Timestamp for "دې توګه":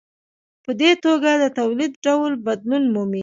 0.81-1.29